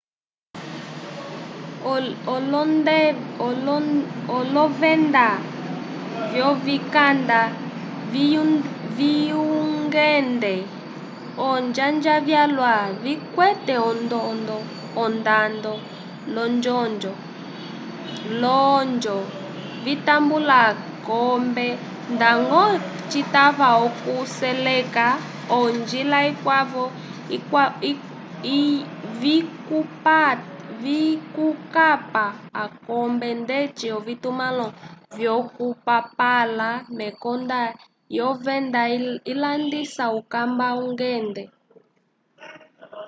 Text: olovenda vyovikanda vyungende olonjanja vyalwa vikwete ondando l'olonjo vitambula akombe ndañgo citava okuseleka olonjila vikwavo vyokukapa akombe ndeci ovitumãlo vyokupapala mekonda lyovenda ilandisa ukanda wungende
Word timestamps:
olovenda 4.35 5.27
vyovikanda 6.31 7.41
vyungende 9.07 10.53
olonjanja 11.47 12.15
vyalwa 12.27 12.75
vikwete 13.03 13.75
ondando 15.03 15.77
l'olonjo 18.41 19.17
vitambula 19.83 20.57
akombe 20.71 21.67
ndañgo 22.13 22.63
citava 23.11 23.67
okuseleka 23.85 25.07
olonjila 25.57 26.17
vikwavo 26.25 26.85
vyokukapa 30.83 32.25
akombe 32.63 33.29
ndeci 33.41 33.85
ovitumãlo 33.97 34.67
vyokupapala 35.17 36.69
mekonda 36.99 37.59
lyovenda 38.13 38.81
ilandisa 39.31 40.05
ukanda 40.19 40.67
wungende 40.77 41.43